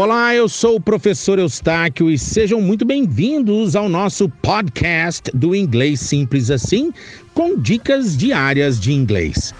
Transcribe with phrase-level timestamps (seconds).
[0.00, 5.98] Olá, eu sou o professor Eustáquio e sejam muito bem-vindos ao nosso podcast do Inglês
[5.98, 6.92] Simples Assim,
[7.34, 9.52] com dicas diárias de inglês.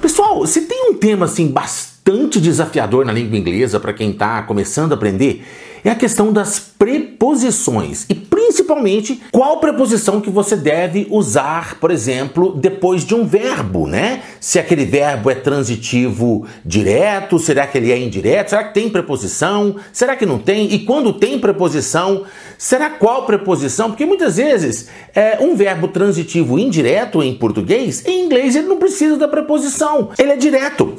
[0.00, 4.92] Pessoal, se tem um tema assim bastante desafiador na língua inglesa para quem está começando
[4.92, 5.44] a aprender,
[5.82, 8.14] é a questão das preposições e
[8.52, 14.22] principalmente qual preposição que você deve usar, por exemplo, depois de um verbo, né?
[14.38, 18.50] Se aquele verbo é transitivo direto, será que ele é indireto?
[18.50, 19.76] Será que tem preposição?
[19.90, 20.70] Será que não tem?
[20.74, 22.24] E quando tem preposição,
[22.58, 23.88] será qual preposição?
[23.88, 29.16] Porque muitas vezes é um verbo transitivo indireto em português, em inglês ele não precisa
[29.16, 30.98] da preposição, ele é direto.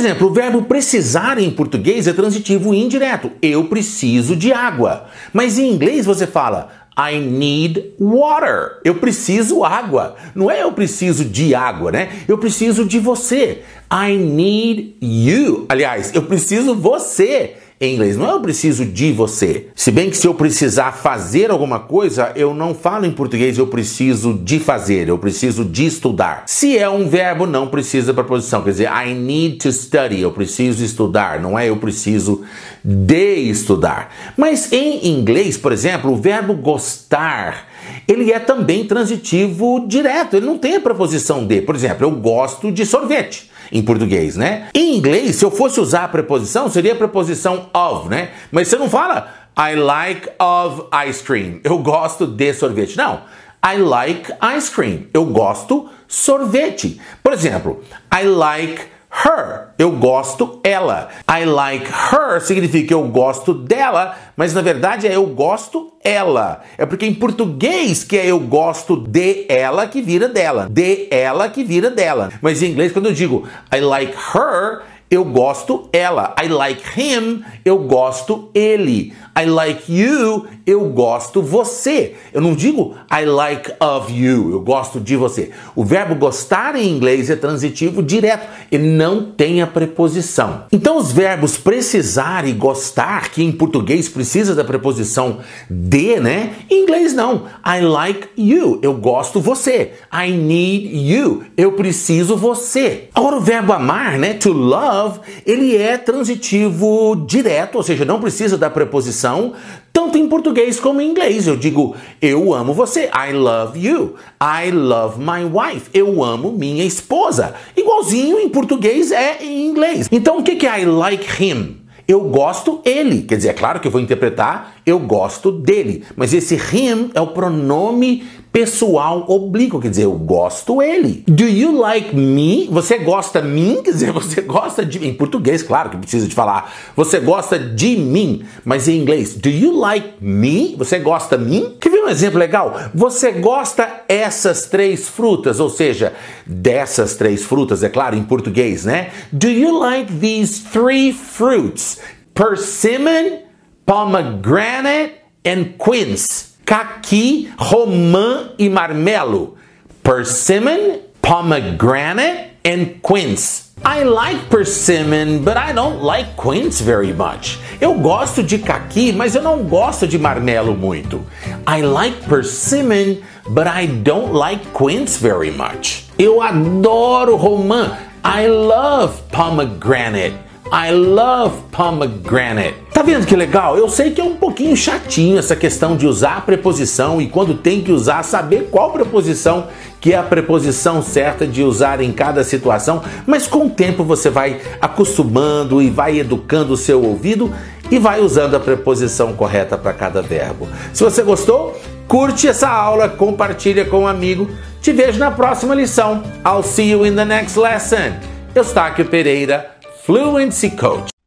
[0.00, 3.30] Exemplo, o verbo precisar em português é transitivo indireto.
[3.40, 5.06] Eu preciso de água.
[5.32, 6.68] Mas em inglês você fala
[6.98, 8.80] I need water.
[8.84, 10.16] Eu preciso água.
[10.34, 12.08] Não é eu preciso de água, né?
[12.26, 13.62] Eu preciso de você.
[13.92, 15.66] I need you.
[15.68, 18.16] Aliás, eu preciso você em inglês.
[18.16, 19.68] Não é eu preciso de você.
[19.74, 23.66] Se bem que se eu precisar fazer alguma coisa, eu não falo em português eu
[23.66, 26.44] preciso de fazer, eu preciso de estudar.
[26.46, 28.62] Se é um verbo, não precisa preposição.
[28.62, 32.42] Quer dizer, I need to study, eu preciso estudar, não é eu preciso
[32.84, 34.14] de estudar.
[34.36, 37.70] Mas em inglês, por exemplo, o verbo gostar
[38.06, 41.62] ele é também transitivo direto, ele não tem a preposição de.
[41.62, 44.68] Por exemplo, eu gosto de sorvete em português, né?
[44.74, 48.30] Em inglês, se eu fosse usar a preposição, seria a preposição of, né?
[48.50, 51.60] Mas você não fala I like of ice cream.
[51.62, 52.96] Eu gosto de sorvete.
[52.96, 53.22] Não.
[53.64, 55.02] I like ice cream.
[55.12, 57.00] Eu gosto sorvete.
[57.22, 58.82] Por exemplo, I like
[59.24, 59.68] her.
[59.78, 61.08] Eu gosto ela.
[61.28, 66.62] I like her significa eu gosto dela, mas na verdade é eu gosto ela.
[66.78, 70.68] É porque em português que é eu gosto de ela que vira dela.
[70.70, 72.30] De ela que vira dela.
[72.40, 76.36] Mas em inglês, quando eu digo I like her, eu gosto ela.
[76.40, 79.12] I like him, eu gosto ele.
[79.36, 82.14] I like you, eu gosto você.
[82.32, 85.50] Eu não digo I like of you, eu gosto de você.
[85.74, 90.64] O verbo gostar em inglês é transitivo direto, ele não tem a preposição.
[90.70, 95.38] Então os verbos precisar e gostar, que em português precisa da preposição
[95.68, 96.54] de, né?
[96.70, 97.46] Em inglês não.
[97.66, 99.92] I like you, eu gosto você.
[100.12, 103.08] I need you, eu preciso você.
[103.14, 104.34] Agora o verbo amar, né?
[104.34, 104.99] To love,
[105.46, 109.54] ele é transitivo direto, ou seja, não precisa da preposição
[109.92, 111.46] tanto em português como em inglês.
[111.46, 113.10] Eu digo, eu amo você.
[113.14, 114.14] I love you.
[114.40, 115.90] I love my wife.
[115.92, 117.54] Eu amo minha esposa.
[117.76, 120.08] Igualzinho em português é em inglês.
[120.10, 121.76] Então o que é I like him?
[122.06, 123.22] Eu gosto ele.
[123.22, 126.04] Quer dizer, é claro que eu vou interpretar eu gosto dele.
[126.16, 131.24] Mas esse him é o pronome pessoal oblíquo, quer dizer, eu gosto ele.
[131.26, 132.66] Do you like me?
[132.70, 133.80] Você gosta mim?
[133.82, 136.72] Quer dizer, você gosta de em português, claro que precisa de falar.
[136.96, 140.74] Você gosta de mim, mas em inglês, do you like me?
[140.76, 141.76] Você gosta mim?
[141.80, 142.74] Quer ver um exemplo legal?
[142.94, 146.12] Você gosta essas três frutas, ou seja,
[146.44, 149.10] dessas três frutas, é claro, em português, né?
[149.32, 151.98] Do you like these three fruits?
[152.34, 153.42] Persimmon,
[153.86, 155.14] pomegranate
[155.44, 159.56] and quince caqui, romã e marmelo,
[160.04, 163.72] persimmon, pomegranate, and quince.
[163.84, 167.58] I like persimmon, but I don't like quince very much.
[167.80, 171.20] Eu gosto de caqui, mas eu não gosto de marmelo muito.
[171.66, 173.16] I like persimmon,
[173.48, 176.04] but I don't like quince very much.
[176.20, 177.98] Eu adoro romã.
[178.22, 180.36] I love pomegranate.
[180.70, 182.89] I love pomegranate.
[183.00, 183.78] Tá vendo que legal?
[183.78, 187.54] Eu sei que é um pouquinho chatinho essa questão de usar a preposição e quando
[187.54, 189.68] tem que usar, saber qual preposição
[189.98, 194.28] que é a preposição certa de usar em cada situação, mas com o tempo você
[194.28, 197.50] vai acostumando e vai educando o seu ouvido
[197.90, 200.68] e vai usando a preposição correta para cada verbo.
[200.92, 204.46] Se você gostou, curte essa aula, compartilha com um amigo.
[204.82, 206.22] Te vejo na próxima lição.
[206.46, 208.12] I'll see you in the next lesson.
[208.54, 209.70] Eustáquio Pereira
[210.04, 211.19] Fluency Coach.